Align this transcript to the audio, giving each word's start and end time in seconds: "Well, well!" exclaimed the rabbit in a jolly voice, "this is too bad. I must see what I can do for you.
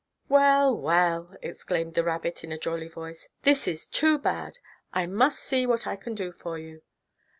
"Well, 0.29 0.75
well!" 0.75 1.35
exclaimed 1.43 1.93
the 1.93 2.03
rabbit 2.03 2.43
in 2.43 2.51
a 2.51 2.57
jolly 2.57 2.87
voice, 2.87 3.29
"this 3.43 3.67
is 3.67 3.85
too 3.85 4.17
bad. 4.17 4.57
I 4.91 5.05
must 5.05 5.37
see 5.37 5.67
what 5.67 5.85
I 5.85 5.95
can 5.95 6.15
do 6.15 6.31
for 6.31 6.57
you. 6.57 6.81